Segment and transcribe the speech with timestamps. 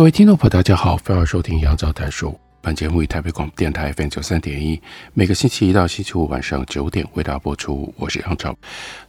[0.00, 2.34] 各位听众朋友，大家好，欢迎收听杨照谈书。
[2.62, 4.80] 本节目以台北广播电台 FM 九三点一，
[5.12, 7.92] 每个星期一到星期五晚上九点为大家播出。
[7.98, 8.56] 我是杨照。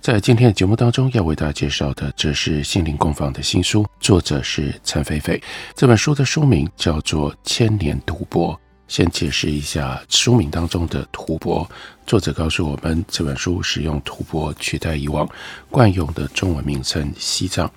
[0.01, 5.41] 在今天的节目当中，要为大家介绍的，这是心灵工坊的新书，作者是陈菲菲。
[5.77, 8.53] 这本书的书名叫做《千年吐蕃》。
[8.89, 11.65] 先解释一下书名当中的“吐蕃”。
[12.05, 15.25] 作者告诉我们，这本书使用“吐蕃”取代以往
[15.69, 17.71] 惯用的中文名称“西藏”。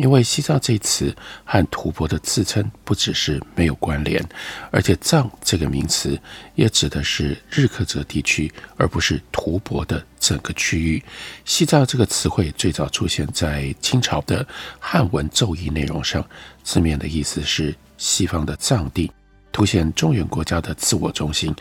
[0.00, 4.26] 因为西藏这词和吐蕃的自称不只是没有关联，
[4.70, 6.18] 而且“藏”这个名词
[6.54, 11.02] 也指的是日喀则地区，而不是吐蕃的整个区域。
[11.44, 14.46] 西藏这个词汇最早出现在清朝的
[14.78, 16.26] 汉文奏议内容上，
[16.64, 19.12] 字面的意思是西方的藏地，
[19.52, 21.54] 凸显中原国家的自我中心，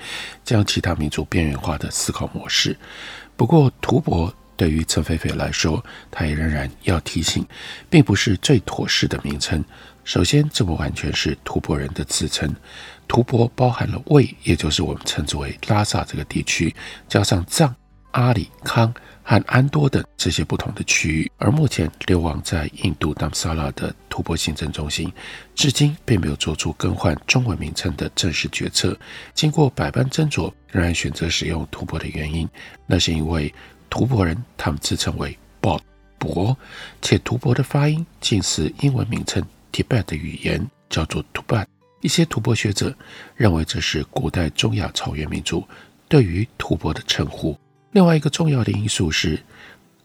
[0.45, 2.77] 将其他民族边缘化的思考模式。
[3.35, 4.33] 不过，吐蕃。
[4.59, 7.47] 对于陈菲菲来说，她也仍然要提醒，
[7.89, 9.63] 并不是最妥适的名称。
[10.03, 12.53] 首先，这不完全是吐蕃人的自称，
[13.07, 16.75] 吐蕃包含了魏，也就是我们称之为拉萨这个地区，
[17.07, 17.73] 加上藏、
[18.11, 18.93] 阿里、康
[19.23, 21.31] 和安多等这些不同的区域。
[21.37, 25.09] 而目前流亡在印度达姆萨拉的吐蕃行政中心，
[25.55, 28.97] 至今并没有做出更换中文名称的正式决策。
[29.33, 32.49] 经过百般斟酌，仍然选择使用吐蕃的原因，
[32.85, 33.53] 那是因为。
[33.89, 35.81] 吐蕃人，他们自称为 “Bot”
[36.17, 36.55] 博，
[37.01, 41.65] 且吐蕃的发音竟是英文名称 Tibet 的语言，叫做 Tubat。
[42.01, 42.95] 一些吐蕃学者
[43.35, 45.67] 认为这是古代中亚草原民族
[46.07, 47.57] 对于吐蕃的称呼。
[47.91, 49.41] 另外一个重要的因素是，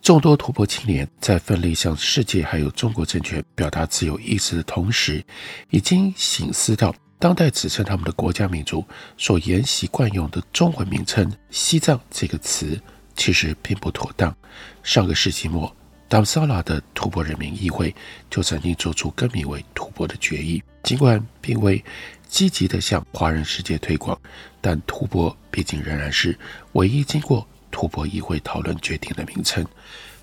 [0.03, 5.25] 众多吐蕃青年在奋力向世界还有中国政权表达自由意志的同时，
[5.70, 8.84] 已经醒思到当代指称他们的国家民族
[9.16, 12.81] 所沿袭惯用的中文名称“西藏”这个词。
[13.16, 14.34] 其实并不妥当。
[14.82, 15.75] 上个世纪末，
[16.08, 17.94] 达姆萨拉的吐蕃人民议会
[18.30, 20.62] 就曾经做出更名为吐蕃的决议。
[20.82, 21.82] 尽管并未
[22.28, 24.19] 积极地向华人世界推广，
[24.60, 26.38] 但吐蕃毕竟仍然是
[26.72, 29.64] 唯一经过吐蕃议会讨论决定的名称。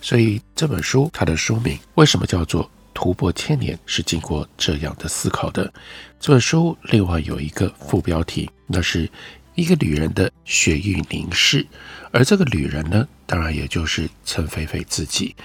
[0.02, 2.64] 所以这本书它的书名为什么叫做
[2.94, 5.72] 《吐蕃千年》，是经过这样的思考的。
[6.20, 9.10] 这本书另外有一个副标题，那是。
[9.56, 11.66] 一个旅人的雪域凝视，
[12.12, 15.36] 而这个旅人呢，当然也就是陈菲菲自己。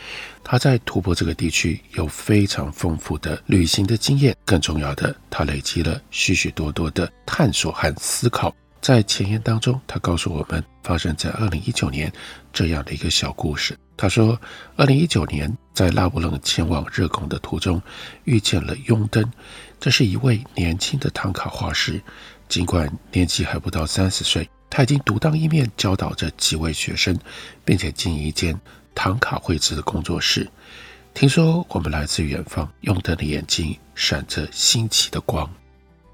[0.44, 8.54] 他在吐蕃这个地区有非常丰富的旅行的经验，更重要的，他累积了许许多多的探索和思考。
[8.80, 12.12] 在前言当中，他告诉我们发生在二零一九年
[12.52, 13.76] 这样的一个小故事。
[13.96, 14.40] 他说，
[14.76, 17.82] 二零一九年在拉卜楞前往热贡的途中，
[18.22, 19.28] 遇见了雍登，
[19.80, 22.00] 这是一位年轻的唐卡画师。
[22.48, 27.18] 尽管年纪还不到三十岁，他已经独当一面教导着几位学生，
[27.64, 28.58] 并且经营一间
[28.94, 30.48] 唐卡绘制的工作室。
[31.12, 35.50] 听说我们来自远方，用他的眼睛闪着新奇的光，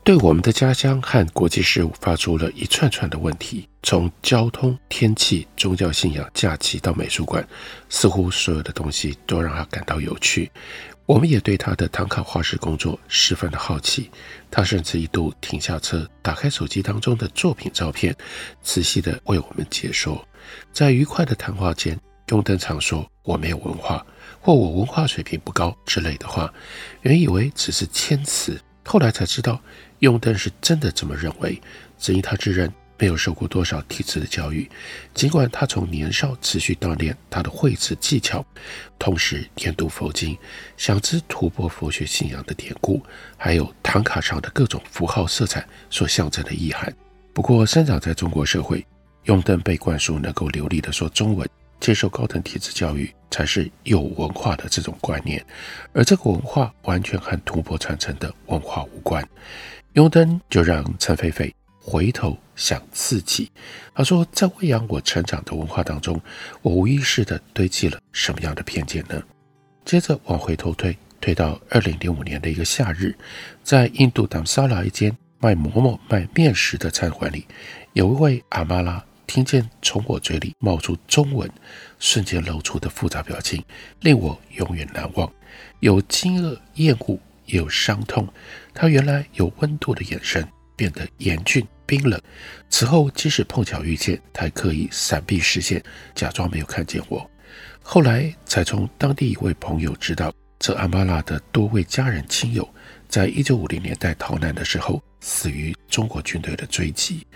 [0.04, 7.46] 对我们的家乡和国际事务发出了一串串的问题，从交通、天气、宗教信仰、假期到美术馆，
[7.88, 10.50] 似乎所有的东西都让他感到有趣。
[11.06, 14.10] 我们也对他的唐卡画室工作十分的好奇，
[14.50, 18.12] 他甚至一度停下车，打开手机当中的作品照片，
[18.60, 20.26] 仔细的为我们解说。
[20.72, 21.96] 在愉快的谈话间，
[22.30, 24.04] 雍登常说我没有文化，
[24.40, 26.52] 或我文化水平不高之类的话，
[27.02, 29.60] 原以为只是谦辞，后来才知道，
[30.02, 31.60] 雍登是真的这么认为，
[31.98, 32.72] 只因他自认。
[32.98, 34.70] 没有受过多少体制的教育，
[35.12, 38.44] 尽管他从年少持续锻炼他的绘制技巧，
[38.96, 40.38] 同时研读佛经，
[40.76, 43.02] 想知吐蕃佛学信仰的典故，
[43.36, 46.94] 还有唐卡上的各种符号色彩所象征的意涵。
[47.32, 48.86] 不过，生长在中国社会，
[49.24, 51.48] 雍登被灌输能够流利地说中文、
[51.80, 55.44] 接受高等体制教育才是有文化的这种观念，
[55.92, 59.28] 而这个文化完全和吐蕃传承的文化无关。
[59.94, 61.54] 雍登就让陈菲菲。
[61.84, 63.50] 回头想自己，
[63.92, 66.18] 他说，在喂养我成长的文化当中，
[66.62, 69.20] 我无意识地堆积了什么样的偏见呢？
[69.84, 73.14] 接着往回头推，推到二零零五年的一个夏日，
[73.64, 77.44] 在印度达姆萨拉一间卖馍馍卖面食的餐馆里，
[77.94, 81.50] 有一位阿妈拉听见从我嘴里冒出中文，
[81.98, 83.62] 瞬间露出的复杂表情，
[84.00, 85.30] 令我永远难忘。
[85.80, 88.26] 有惊愕、厌恶，也有伤痛。
[88.74, 90.46] 他原来有温度的眼神
[90.76, 92.20] 变得严峻、冰冷。
[92.70, 95.82] 此后，即使碰巧遇见，他还刻意闪避视线，
[96.14, 97.28] 假装没有看见我。
[97.82, 102.68] 后来才从当地一位朋友知道，这安巴拉的多位家人亲友，
[103.08, 107.26] 在一九五零年代逃难的时候，死于中国军队的追击。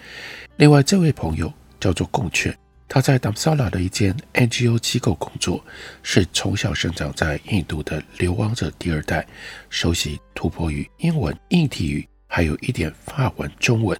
[0.56, 2.56] 另外，这位朋友叫做贡雀，
[2.88, 5.64] 他在达姆萨拉的一间 NGO 机构工作，
[6.02, 9.26] 是从小生长在印度的流亡者第二代，
[9.70, 13.98] 熟悉吐蕃语、英文、印地语，还有一点法文、中文。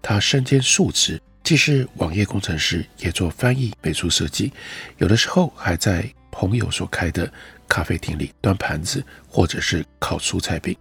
[0.00, 1.20] 他身兼数职。
[1.44, 4.52] 既是网页工程师，也做翻译、美术设计，
[4.98, 7.30] 有的时候还在朋友所开的
[7.68, 10.74] 咖啡厅里端盘子，或者是烤蔬菜饼。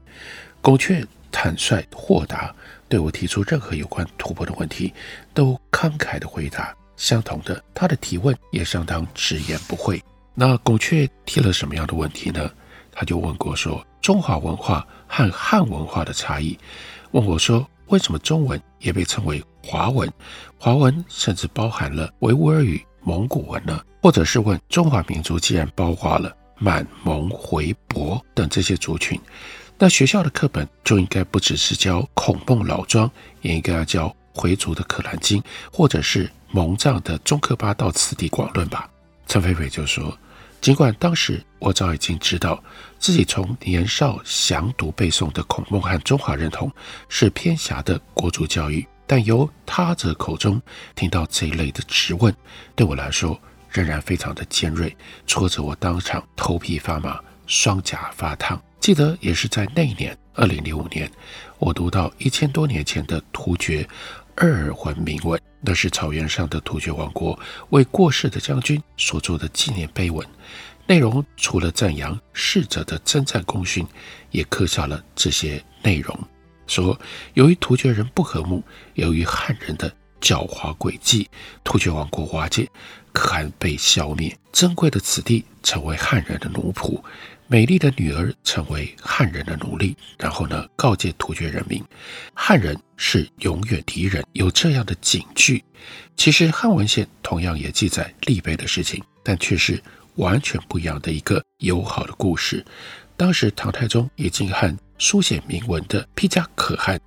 [0.62, 2.56] 贡雀坦率豁达，
[2.88, 4.94] 对我提出任何有关吐蕃的问题，
[5.34, 6.72] 都慷慨地回答。
[7.02, 10.00] 相同的，他的提问也相当直言不讳。
[10.36, 12.48] 那孔雀提了什么样的问题呢？
[12.92, 16.56] 他就问过说中华文化和汉文化的差异，
[17.10, 20.08] 问我说为什么中文也被称为华文，
[20.60, 23.84] 华文甚至包含了维吾尔语、蒙古文呢？
[24.00, 29.20] 或者是问中华民族既然包括了满、蒙、回、博等这些族群，
[29.76, 33.10] 那学校的课本就应该不只是教孔孟老庄，
[33.42, 35.42] 也应该要教回族的《可兰经》，
[35.74, 38.90] 或者是蒙藏的《中科巴道次第广论》吧？
[39.26, 40.18] 陈飞飞就说，
[40.60, 42.62] 尽管当时我早已经知道
[43.00, 46.70] 自己从年少详读背诵的孔孟和中华认同
[47.08, 48.86] 是偏狭的国族教育。
[49.08, 50.62] 但由他者口中
[50.96, 52.34] 听到这一类的质问，
[52.76, 53.40] 对我来说
[53.70, 54.96] 仍然非常的尖锐，
[55.26, 58.62] 戳着我当场头皮发麻，双颊发烫。
[58.80, 61.12] 记得也是在那一年，二零零五年，
[61.60, 63.88] 我读到一千多年前的突厥
[64.36, 67.38] 二尔浑铭文，那是草原上的突厥王国
[67.70, 70.26] 为过世的将军所做的纪念碑文。
[70.88, 73.86] 内容除了赞扬逝者的征战功勋，
[74.32, 76.18] 也刻下了这些内容。
[76.68, 77.00] 说，
[77.34, 78.64] 由于突厥人不和睦，
[78.96, 79.90] 由于汉人的
[80.20, 81.30] 狡猾诡计，
[81.64, 82.70] 突厥王国瓦解，
[83.14, 87.02] 可汗被消灭，珍贵的子弟成为汉人的奴仆，
[87.52, 89.94] 美丽的女儿成为汉人的奴隶。
[90.18, 91.84] 然后呢，告诫突厥人民，
[92.34, 94.26] 汉人是永远敌人。
[94.32, 95.62] 有这样的警句，
[96.16, 99.84] 其实汉文献同样也记载立碑的事情，但却是
[100.16, 102.66] 完全不一样的一个友好的故事。
[103.18, 106.98] 当时唐太宗已经和书写铭文的披甲可汗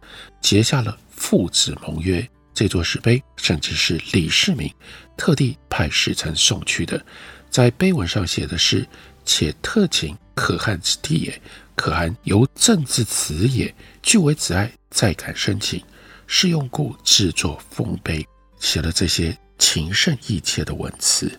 [0.42, 4.70] 结下了父子盟约，这座石碑甚至是李世民
[5.16, 7.02] 特地派使臣送去的。
[7.48, 8.84] 在碑文上写的是
[9.24, 11.40] ：“且特请可汗之弟也，
[11.74, 15.82] 可汗犹赠之子也，俱为子爱，再敢申请，
[16.26, 18.26] 是用故制作封碑。”
[18.60, 21.30] 写了这些情深意切的文词。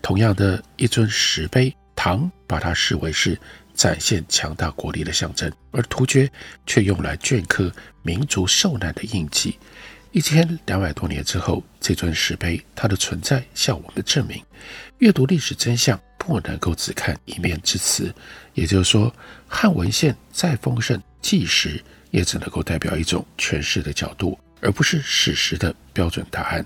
[0.00, 3.38] 同样的一尊石碑，唐把它视为是。
[3.72, 6.30] 展现强大国力的象征，而突厥
[6.66, 7.72] 却用来镌刻
[8.02, 9.58] 民族受难的印记。
[10.12, 14.44] 一千两百多年之后，这尊石碑它的存在向我们证明，
[15.00, 18.14] 阅读历史真相不能够只看一面之词。
[18.54, 19.12] 也就是说，
[19.48, 26.64] 汉文献再丰盛，纪实也只能够代表一种诠释的角度，而不是史实的标准答案。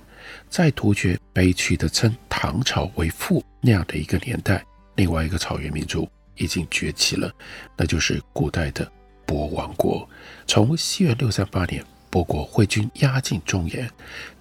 [0.51, 4.65] 在突厥悲屈的称唐朝为父那样的一个年代，
[4.97, 6.09] 另外一个草原民族。
[6.37, 7.33] 已经崛起了，
[7.77, 8.91] 那就是古代的
[9.25, 10.09] 博王国。
[10.49, 11.81] 从西元六三八年，
[12.11, 13.87] 博国会军压境中原；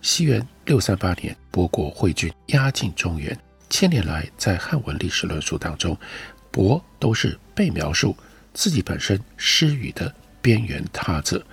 [0.01, 3.37] 西元六三八年，博国会军压境中原。
[3.73, 5.97] 千年来，在汉文历史论述当中，
[6.51, 8.15] 鄱都是被描述
[8.53, 10.13] 自己本身失语的
[10.43, 11.43] 边缘他者。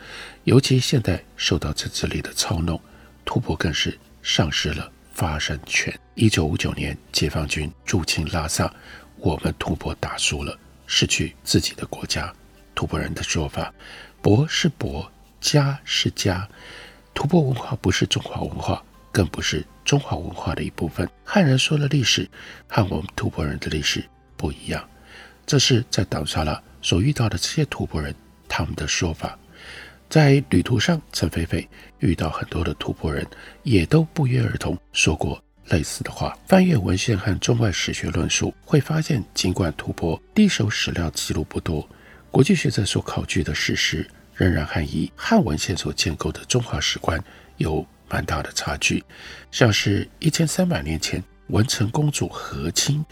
[0.45, 2.79] 尤其现在受到政治力的操弄，
[3.25, 5.99] 吐蕃更是丧失了发声权。
[6.15, 8.71] 一九五九年，解放军入侵拉萨。
[9.17, 10.55] 我们吐蕃打输了，
[10.87, 12.31] 失去自己的国家。
[12.75, 13.73] 吐蕃人的说法
[14.23, 15.09] ：“鄱是鄱，
[15.41, 16.47] 家是家。”
[17.15, 21.11] 吐蕃文化不是中华文化，更不是中华文化的一部分。
[21.25, 22.31] 汉人说的历史
[22.69, 24.05] 和我们吐蕃人的历史
[24.37, 24.89] 不一样。
[25.45, 28.15] 这是在达萨拉所遇到的这些吐蕃人
[28.49, 29.37] 他们的说法。
[30.09, 31.69] 在旅途上，陈飞飞
[31.99, 33.27] 遇到很多的吐蕃人，
[33.65, 35.43] 也都不约而同说过。
[35.71, 41.85] 类似的话，翻阅文献和中外史学论述，会发现，尽管吐蕃第一手史料记录不多，
[42.31, 47.21] 国际学者所考据的事实仍然和以汉文献所建构的中华史观
[47.57, 49.03] 有蛮大的差距。
[49.51, 53.05] 像是一千三百年前，文成公主和亲，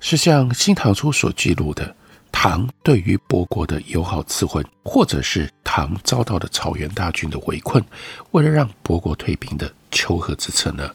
[0.00, 1.94] 是像《新唐书》所记录的，
[2.32, 7.84] 唐对于博国的友好赐婚，或者是唐遭到的草原大军的围困，
[8.30, 10.90] 为了让博国退兵的求和之策呢？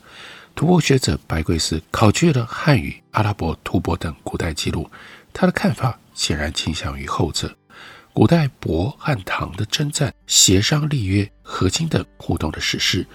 [0.56, 4.90] 吐蕃学者白桂斯考据了汉语、阿拉伯、吐蕃等古代记录，
[5.34, 7.54] 他的看法显然倾向于后者。
[8.14, 13.06] 古代博和唐的征战、协商、立约、和亲等互动的史事，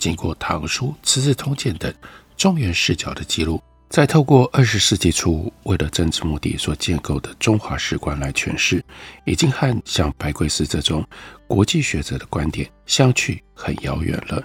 [0.00, 1.94] 经过《唐书》《资治通鉴》等
[2.36, 8.82] 中原视角的记录，再透过二十世纪初为了政治目的所建构的中华史观来诠释，
[9.26, 11.06] 已经和像白桂斯这种
[11.46, 14.42] 国际学者的观点相去很遥远了。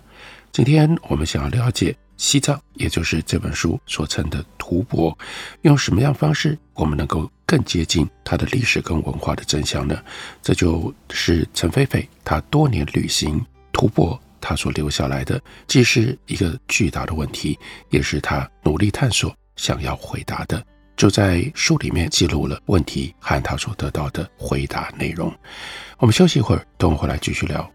[0.52, 1.96] 今天我们想要了解。
[2.18, 5.14] 西藏，也就是这本书所称的吐蕃，
[5.64, 10.02] 用什么样方式，我们能够更接近它的历史跟文化的真相呢？
[10.42, 17.58] 这就是陈菲菲她多年旅行吐蕃，他所留下来的，既是一个巨大的问题，
[17.90, 20.64] 也是他努力探索想要回答的。
[20.96, 25.34] 就在书里面记录了问题和他所得到的回答内容。
[25.98, 27.75] 我们休息一会儿，等我回来继续聊。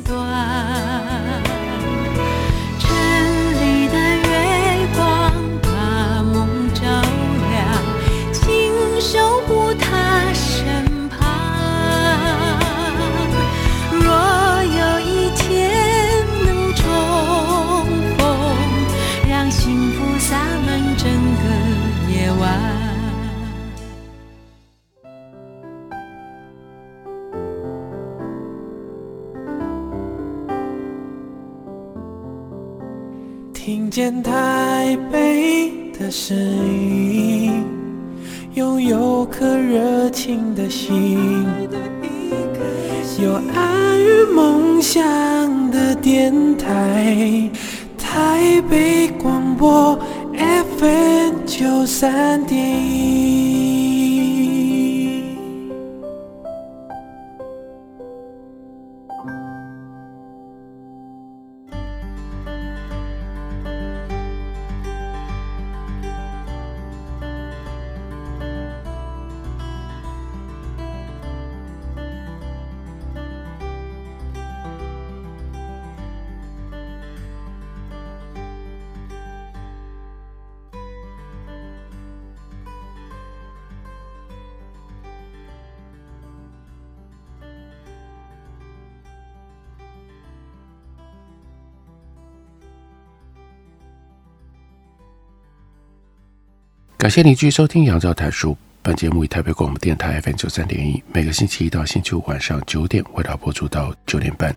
[97.01, 98.51] 感谢您继续收听《杨照谈书》。
[98.83, 104.55] 本节目以台北广播电台 FM 九三点一，每个星期一到星期五晚上九点为大家播出到九点半。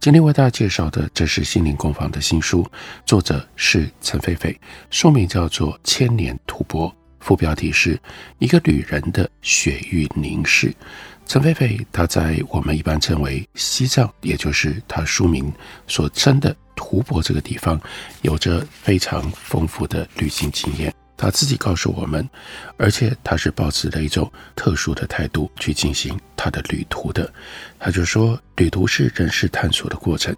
[0.00, 2.66] 今天为大家介绍的，这是心灵工坊的新书，
[3.04, 4.58] 作者是陈菲菲，
[4.90, 6.88] 书名叫做《千年吐蕃》，
[7.20, 8.00] 副标题是
[8.38, 10.74] 一个旅人的雪域凝视。
[11.26, 15.52] 陈菲菲，她在我们一般称为西藏，也就是她书名
[15.86, 17.78] 所称的吐蕃这个地方，
[18.22, 20.90] 有着非常丰富的旅行经验。
[21.16, 22.28] 他自己告诉我们，
[22.76, 27.32] 而且他是抱持了一种特殊的态度去进行他的旅途的。
[27.78, 30.34] 他就说，旅途是人世探索的过程，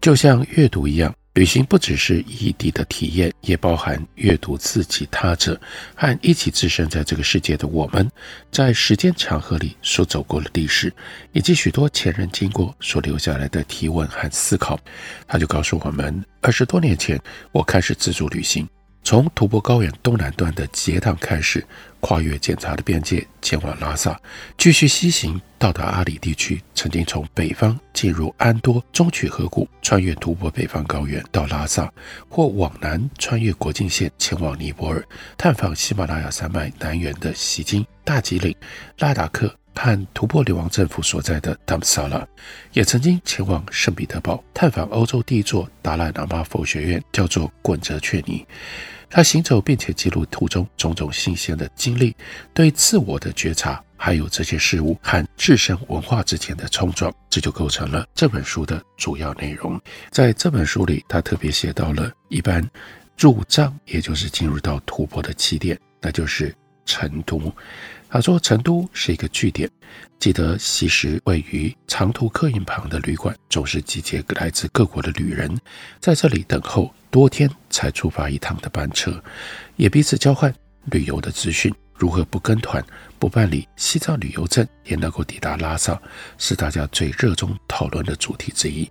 [0.00, 5.58] 就像阅读一样，旅行不只是异地的体验，也包含阅读自己、他者
[5.94, 8.08] 和一起置身在这个世界的我们，
[8.50, 10.92] 在时间长河里所走过的历史，
[11.32, 14.78] 以及许多前人经过所留下来的提问和思考。
[15.26, 17.18] 他就告诉我们，二十多年前，
[17.52, 18.68] 我开始自助旅行。
[19.10, 21.66] 从吐蕃高原东南端的结党开始，
[21.98, 24.16] 跨越检查的边界，前往拉萨，
[24.56, 26.62] 继续西行到达阿里地区。
[26.76, 31.92] 曾经从北方进入安多中曲河谷，穿越吐蕃北方高原到拉萨，
[32.28, 35.04] 或往南穿越国境线前往尼泊尔，
[35.36, 38.54] 探访喜马拉雅山脉南缘的锡金、大吉岭、
[38.98, 39.52] 拉达克。
[39.72, 42.26] 和吐蕃流亡政府所在的达姆萨拉，
[42.74, 48.44] 也曾经前往圣彼得堡探访欧洲第一座达赖喇嘛佛学院，叫做滚哲确尼。
[49.10, 52.14] 他行走并且记录途中种种新鲜的经历，
[52.54, 59.78] 对自我的觉察，还有这些事物和自身文化之间的冲撞，这就构成了这本书的主要内容。
[60.10, 62.64] 在这本书里，他特别写到了一般
[63.18, 66.54] 入藏，也就是进入到吐蕃的起点，那就是
[66.86, 67.52] 成都。
[68.12, 69.70] 他说：“成都是一个据点，
[70.18, 75.56] 记得昔时位于长途客运旁的旅馆，总是集结来自各国的旅人，
[76.00, 79.22] 在这里等候多天才出发一趟的班车，
[79.76, 80.52] 也彼此交换
[80.86, 82.84] 旅游的资讯，如何不跟团、
[83.18, 85.98] 不办理西藏旅游证也能够抵达拉萨，
[86.36, 88.90] 是大家最热衷讨论的主题之一。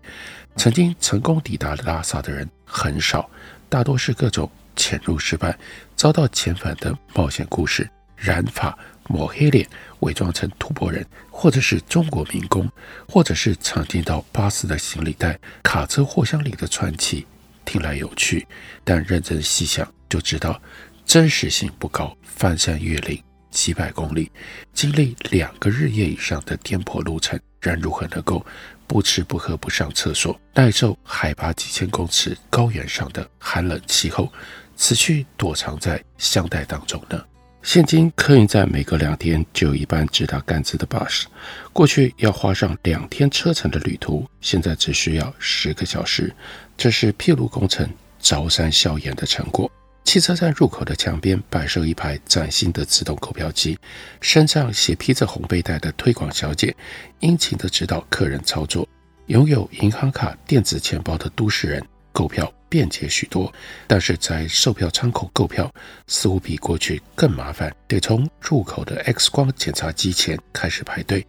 [0.56, 3.30] 曾经成功抵达拉萨的人很少，
[3.68, 5.58] 大多是各种潜入失败、
[5.96, 8.76] 遭到遣返的冒险故事，染发。”
[9.12, 9.68] 抹黑脸，
[10.02, 12.70] 伪装成吐蕃人，或者是中国民工，
[13.08, 17.26] 或者是藏进到巴士的行李袋、卡车货箱里的传奇，
[17.70, 18.48] 听来有趣，
[18.84, 20.60] 但认真细想就知道
[21.06, 22.18] 真实性不高。
[22.24, 23.22] 翻山越岭
[23.52, 24.32] 几百公里，
[24.74, 28.44] 经历两个日夜以上的颠簸路程，人如何能够
[28.88, 34.34] 不吃不喝不上厕所，耐受海拔几千公尺高原上的寒冷气候，
[34.76, 37.24] 持续躲藏在箱袋当中呢？
[37.62, 41.28] 现今客运站每隔两天就有一班直达甘孜的巴士，
[41.74, 46.34] 过去要花上两天车程的旅途，现在只需要十个小时。
[46.78, 47.88] 这是铁路工程
[48.18, 49.70] 崭山笑颜的成果。
[50.06, 53.78] 汽车站入口的墙边摆设一排崭新的自动购票机，
[54.22, 56.76] 身上写披着红背带的推广小姐
[57.20, 58.88] 殷勤地指导客人操作。
[59.28, 61.86] 拥有银行卡、电子钱包的都市人
[62.20, 62.54] 购票。
[62.72, 63.52] 便捷许多，
[63.88, 65.74] 但是在售票窗口购票
[66.06, 71.26] 似乎比过去更麻烦，得从入口的 X 光检查机前开始排队，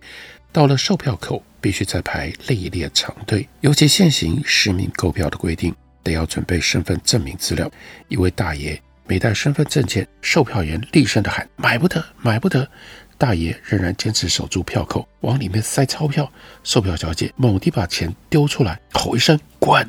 [0.52, 3.48] 到了售票口必须再排另一列长队。
[3.62, 7.70] 尤其现行实名购票的规定，得要准备身份证明资料。
[8.08, 12.68] 一位大爷没带身份证件，售票员厉声地喊：“买不得，买不得！”
[13.16, 16.30] 大爷仍然坚持守住票口，往里面塞钞票。
[16.64, 19.88] 售票小姐猛地把钱丢出来，吼一声：“滚！”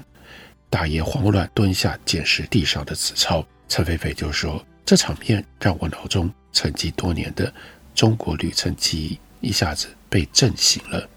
[0.71, 7.53] 大爷慌乱蹲下捡拾地上的纸钞，陈菲菲就说：“这场面让我脑中沉寂多年的
[7.93, 11.07] 中国旅程记忆一下子被震醒了。”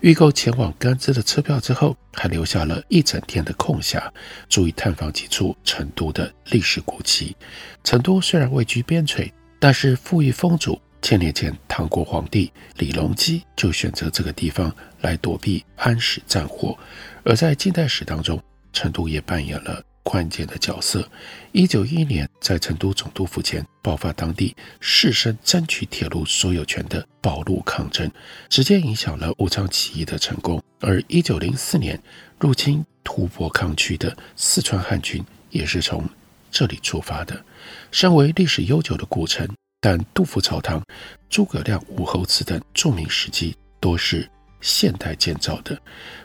[0.00, 4.02] 预购前往甘孜的车票之后，还留下了一整天的空暇，
[4.48, 7.36] 足以探访几处成都的历史古迹。
[7.84, 9.30] 成都虽然位居边陲，
[9.60, 10.80] 但是富裕丰足。
[11.00, 16.76] 千年前，唐国皇帝李隆基就选择这个地方来躲避安史战火，
[17.24, 21.08] 而在近代史当中，成都也扮演了关键的角色。
[21.52, 28.10] 一九一一年，在成都总督府前爆发当地士绅争取铁路所有权的保路抗争，
[28.48, 30.62] 直接影响了武昌起义的成功。
[30.80, 32.00] 而一九零四年
[32.38, 36.08] 入侵吐蕃抗区的四川汉军也是从
[36.50, 37.44] 这里出发的。
[37.90, 39.48] 身为历史悠久的古城，
[39.80, 40.82] 但杜甫草堂、
[41.28, 44.28] 诸葛亮、武侯祠等著名史迹多是
[44.60, 45.80] 现代建造的。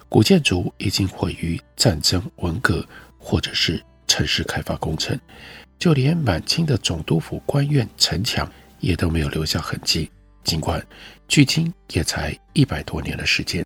[0.10, 2.86] 古建筑已经毁于战争、文革，
[3.18, 5.20] 或者是城市开发工程，
[5.80, 10.10] 就连满清的总督府官院城墙也都没有留下痕迹。
[10.44, 10.86] 尽管
[11.26, 13.66] 距今也才一百多年的时间，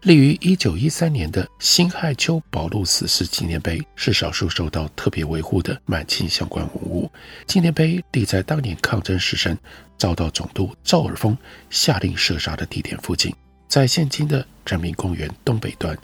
[0.00, 7.12] 立于一九一三年的辛亥秋保路死士纪念碑是少数受到特别维护的满清相关文物。
[7.46, 9.54] 纪念碑立在当年抗争士绅
[9.98, 11.36] 遭到总督赵尔丰
[11.68, 13.30] 下令射杀的地点附近。
[13.68, 15.96] 在现今的人民公园东北端，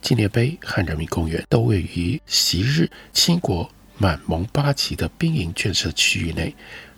[0.00, 6.54] 纪念碑和人民公园都位于昔日清国满蒙八旗的兵营眷舍区域内。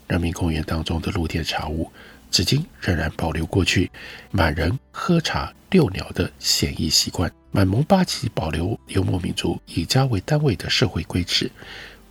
[0.07, 1.91] 人民公园当中的露天茶屋，
[2.31, 3.91] 至今仍然保留过去
[4.31, 7.33] 满人喝茶遛鸟的闲逸习惯。
[7.51, 11.51] 满蒙八旗保留游牧民族以家为单位的社会规制，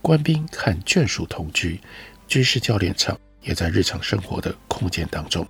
[0.00, 1.80] 官兵和眷属同居，
[2.28, 5.46] 军事教练场也在日常生活的空间当中。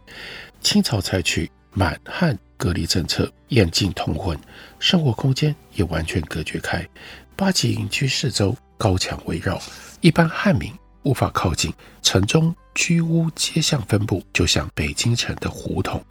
[0.62, 4.38] 清朝采取满汉隔离政策，严禁通婚，
[4.78, 6.88] 生活空间也完全隔绝开。
[7.34, 9.60] 八旗营区四周高墙围绕，
[10.00, 10.72] 一般汉民
[11.02, 11.72] 无法靠近。
[12.00, 16.02] 城中居屋街巷分布，就像北京城的胡同。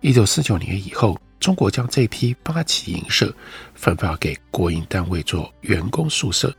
[0.00, 3.34] 一九四九年以后，中国将这批八旗营舍
[3.74, 6.54] 分发给国营单位做员工宿舍。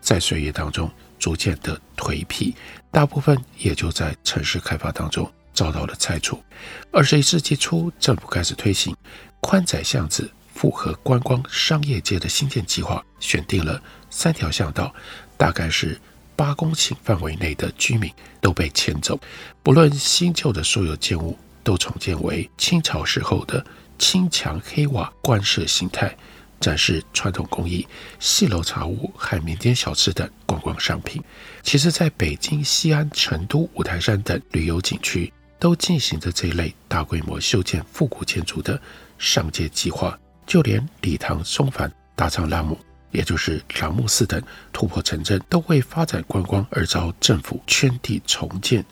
[0.00, 2.54] 在岁月当中，逐渐的颓圮，
[2.90, 6.42] 大部分也就在城市开发当中遭到了拆除。
[6.90, 8.96] 二十一世纪初，政府开始推行
[9.40, 14.94] 宽窄巷子、复合观光商业街的新建计划，选定了三条巷道，
[15.36, 16.00] 大概是
[16.36, 19.18] 八公顷范围内的居民都被迁走，
[19.62, 23.64] 不论新旧的所有建物都重建为清朝时候的
[23.98, 26.16] 青墙黑瓦官舍形态。
[26.60, 31.24] 展示传统工艺、戏楼茶屋和民间小吃等观光商品。
[31.62, 38.80] 其实，在北京、西安、成都、五台山等旅游景区，都进行着这一类大规模修建复古建筑的
[39.18, 40.18] 上街计划。
[40.46, 42.76] 就连理塘、松繁、大藏拉姆，
[43.12, 44.42] 也就是朗木寺等
[44.72, 48.84] 突破城镇，都为发展观光而遭政府圈地重建。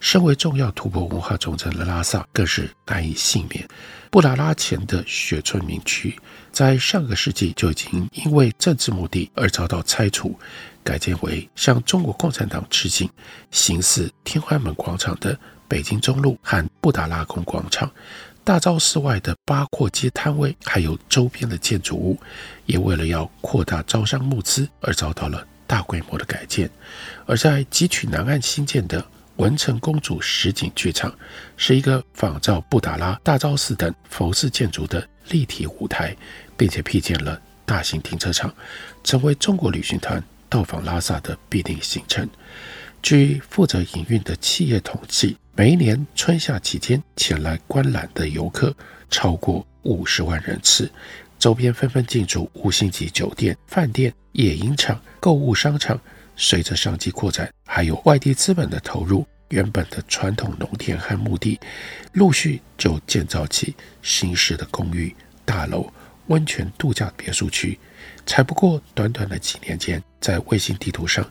[0.00, 3.66] 身为重要突破文化重镇的拉萨，更是难以幸免。
[4.10, 6.16] 布达拉前的雪村民区，
[6.52, 10.38] 在上个世纪就已经因为政治目的而遭到拆除，
[10.84, 13.08] 改建为向中国共产党致敬、
[13.50, 17.90] 形似天安门广场的北京中路和布达拉宫广场。
[18.42, 22.18] 大昭寺外的八廓街摊位，还有周边的建筑物，
[22.64, 26.70] 也为了要扩大招商募资而遭到了大规模的改建。
[27.26, 29.04] 而在吉曲南岸新建的
[29.36, 31.14] 文成公主实景剧场
[31.58, 36.16] 是一个仿照布达拉、大昭寺等佛寺建筑的立体舞台，
[36.56, 38.50] 并且辟建了大型停车场，
[39.04, 42.26] 成为中国旅行团到访拉萨的必定行程。
[43.02, 48.74] 据负责营运的企业统计，每一年春夏期间前来观览的游客
[49.10, 50.90] 超过五十万人次，
[51.38, 55.98] 周边纷纷进驻五星级酒店、饭店、野营场、购物商场。
[56.40, 61.58] 随着商机扩展，还有外地资本的投入，原本的传统农田和墓地，
[62.12, 65.12] 陆续就建造起新式的公寓、
[65.44, 65.92] 大楼、
[66.28, 67.76] 温泉度假别墅区。
[68.24, 71.28] 才不过短短的几年间，在卫星地图上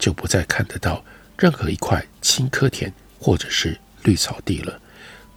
[0.00, 1.04] 就不再看得到
[1.38, 4.80] 任何一块青稞田或者是绿草地了。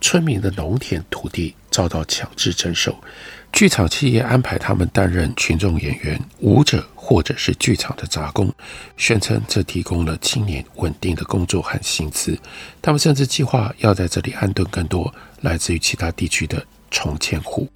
[0.02, 2.98] 村民的农田土地遭到强制征收，
[3.52, 6.84] 剧场企业安排他们担任群众演员、舞者。
[7.06, 8.50] 或者是剧场的杂工，
[8.96, 12.40] 宣称这提供了青年稳定的工作和薪资。
[12.82, 17.68] 他们甚至计划要在这里安顿更多来自于其他地区的重迁户。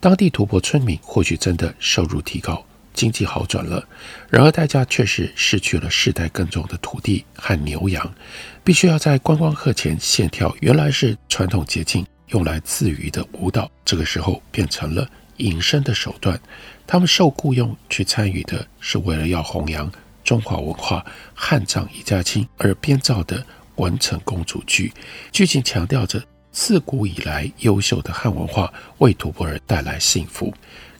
[0.00, 3.86] 当地土坡村民或许真的收入提高，经济好转了，
[4.30, 8.14] 然而代价却是失去了世代耕种的土地和牛羊，
[8.62, 16.38] 必须要在观光客前献跳原来是传统节庆用来自娱的舞蹈，这个时候变成了隐身的手段。
[16.86, 19.90] 他们受雇佣去参与的是为了要弘扬
[20.22, 23.44] 中华文化、汉藏一家亲而编造的
[23.76, 24.92] 文成公主剧，
[25.30, 30.52] 剧情强调着自古以来优秀的汉文化为吐蕃人带来幸福，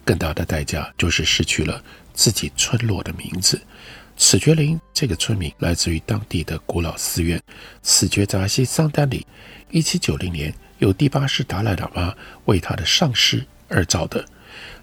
[0.05, 3.61] 更大的代价就是失去了自己村落的名字。
[4.15, 7.41] 此觉林这个村名来自于当地的古老寺院
[7.81, 9.25] 此觉扎西桑丹里，
[9.71, 12.13] 一七九零年由第八世达赖喇嘛
[12.45, 14.23] 为他的上师而造的。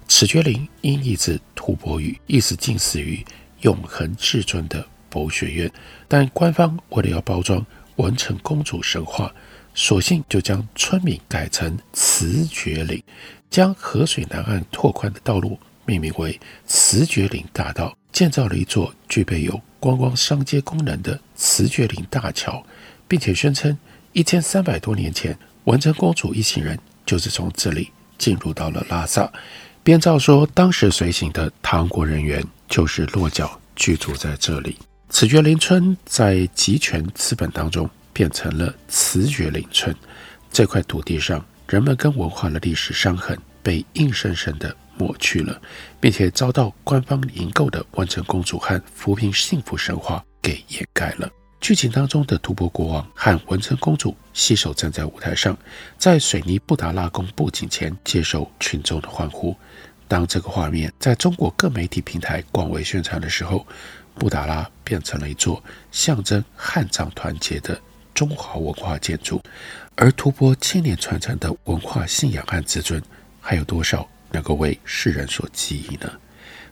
[0.08, 3.24] 此觉林音译自吐蕃语，意思近似于
[3.60, 5.70] 永恒至尊的佛学院。
[6.08, 7.64] 但官方为了要包装
[7.96, 9.32] 文成公主神话，
[9.74, 13.00] 索性就将村名改成此觉林，
[13.50, 22.64] 将河水南岸拓宽的道路命名为慈觉林大道，建造了一座具备有观光商街功能的慈觉林大桥，
[23.08, 23.76] 并且宣称
[24.12, 29.30] 一千三百多年前文成公主一行人就是从这里进入到了拉萨。
[29.82, 34.76] 编造说，当时随行的唐国人员就是落脚居住在这里。
[35.08, 39.94] 慈觉林村在集权资本当中变成了慈觉林村。
[40.52, 45.62] 这块土地上人们跟文化的历史伤痕被硬生生的抹去了，
[46.00, 51.30] 并且遭到官方营购的文成公主和扶贫幸福神话给掩盖了。
[51.60, 55.56] 剧情当中的吐蕃国王和文成公主携手站在舞台上，
[55.96, 59.56] 在水泥布达拉宫布景前接受群众的欢呼。
[60.08, 63.64] 当这个画面在中国各媒体平台广为宣传的时候，
[64.16, 67.80] 布达拉变成了一座象征汉藏团结的
[68.20, 69.40] 中华文化建筑。
[69.94, 73.02] 而吐蕃千年传承的文化信仰和自尊，
[73.40, 76.12] 还有多少能够为世人所记忆呢？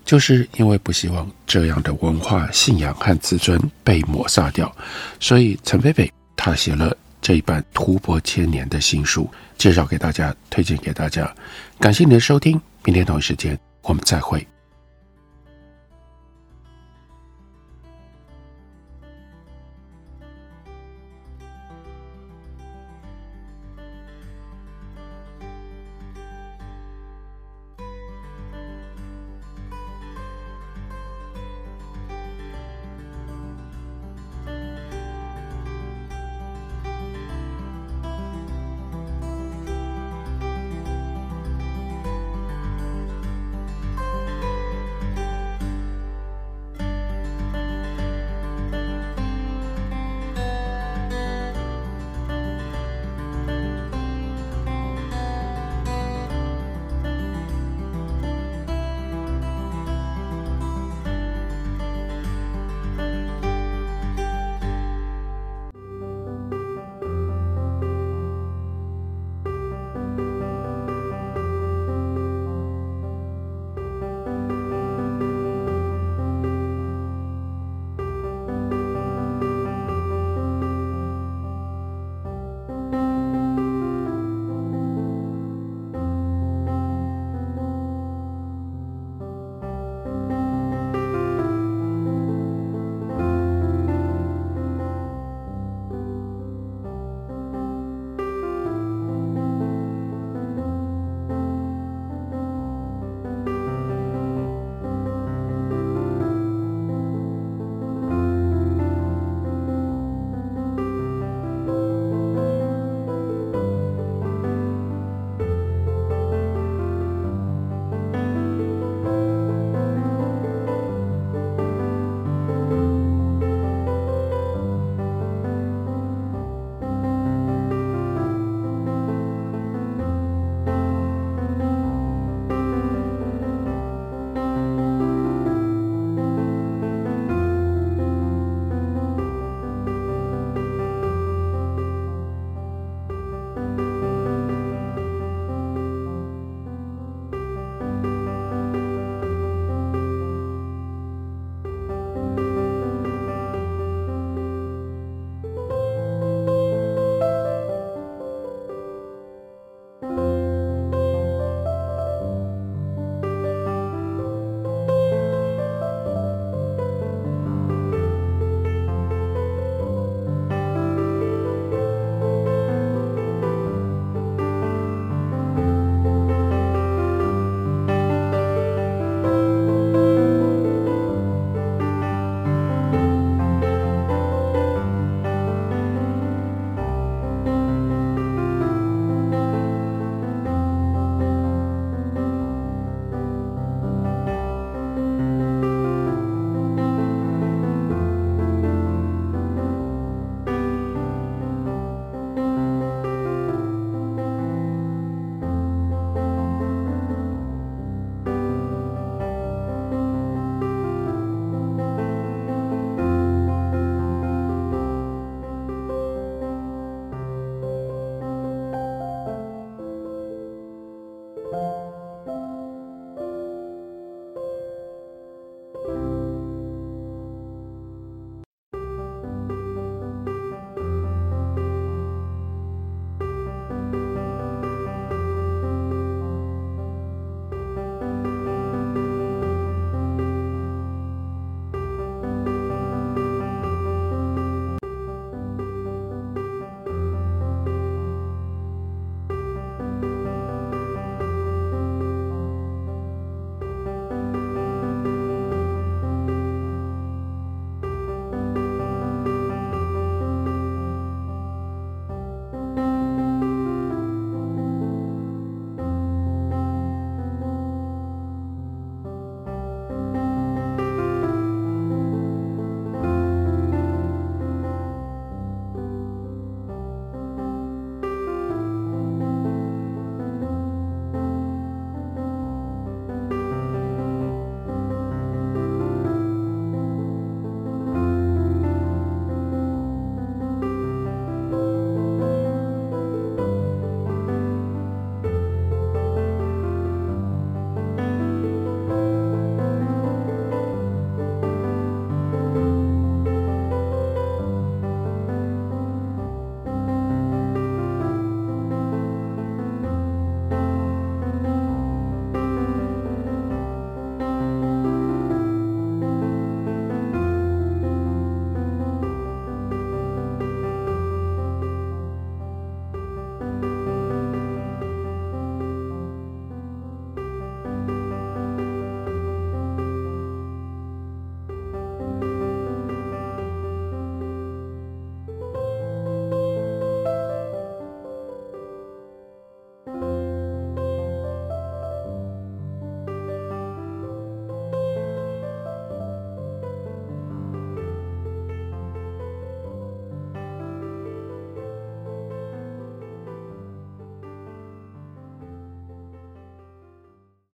[0.04, 4.70] 就是因为不希望这样的文化信仰和自尊被抹杀掉，
[5.18, 11.34] 所以陈斐斐他写了这一本《突破千年》的新书，介绍给大家，推荐给大家。
[11.80, 12.60] 感谢你的收听。
[12.84, 14.46] 明天同一时间，我们再会。